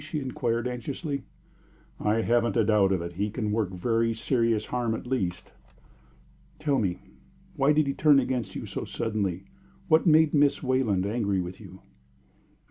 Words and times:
she 0.03 0.19
inquired, 0.19 0.67
anxiously. 0.67 1.21
"I 1.99 2.21
haven't 2.21 2.57
a 2.57 2.63
doubt 2.63 2.91
of 2.91 3.03
it. 3.03 3.13
He 3.13 3.29
can 3.29 3.51
work 3.51 3.69
very 3.69 4.15
serious 4.15 4.65
harm, 4.65 4.95
at 4.95 5.05
least." 5.05 5.51
"Tell 6.57 6.79
me 6.79 6.97
why 7.55 7.71
did 7.71 7.85
he 7.85 7.93
turn 7.93 8.19
against 8.19 8.55
you 8.55 8.65
so 8.65 8.83
suddenly? 8.83 9.43
What 9.87 10.07
made 10.07 10.33
Miss 10.33 10.63
Wayland 10.63 11.05
angry 11.05 11.39
with 11.39 11.59
you?" 11.61 11.83